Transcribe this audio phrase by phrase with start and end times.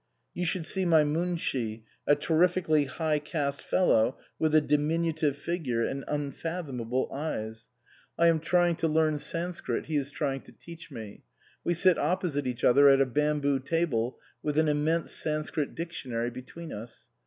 [0.33, 6.03] You should see my Munshi, a terrifically high caste fellow with a diminutive figure and
[6.07, 7.67] unfathomable eyes.
[8.17, 9.85] I am trying to 195 THE COSMOPOLITAN learn Sanscrit.
[9.85, 11.21] He is trying to teach me.
[11.63, 16.73] We sit opposite each other at a bamboo table with an immense Sanscrit dictionary between
[16.73, 17.09] us.